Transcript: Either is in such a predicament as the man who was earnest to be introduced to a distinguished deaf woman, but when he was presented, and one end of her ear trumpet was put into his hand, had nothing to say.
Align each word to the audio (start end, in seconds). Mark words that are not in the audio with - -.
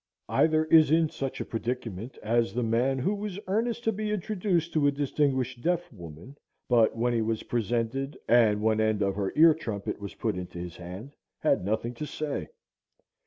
Either 0.29 0.65
is 0.65 0.89
in 0.89 1.09
such 1.11 1.39
a 1.39 1.45
predicament 1.45 2.17
as 2.23 2.55
the 2.55 2.63
man 2.63 2.97
who 2.97 3.13
was 3.13 3.37
earnest 3.45 3.83
to 3.83 3.91
be 3.91 4.09
introduced 4.11 4.73
to 4.73 4.87
a 4.87 4.91
distinguished 4.91 5.61
deaf 5.61 5.93
woman, 5.93 6.35
but 6.67 6.95
when 6.97 7.13
he 7.13 7.21
was 7.21 7.43
presented, 7.43 8.17
and 8.27 8.61
one 8.63 8.81
end 8.81 9.03
of 9.03 9.13
her 9.15 9.31
ear 9.35 9.53
trumpet 9.53 9.99
was 9.99 10.15
put 10.15 10.35
into 10.35 10.57
his 10.57 10.75
hand, 10.77 11.13
had 11.43 11.63
nothing 11.63 11.93
to 11.93 12.07
say. 12.07 12.47